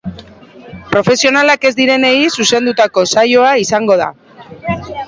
Profesionalak 0.93 1.69
ez 1.71 1.73
direnei 1.81 2.17
zuzendutako 2.41 3.05
saioa 3.17 3.57
izango 3.67 4.01
da. 4.05 4.11